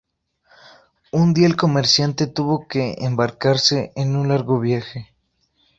[1.11, 5.13] Un día el comerciante tuvo que embarcarse en un largo viaje.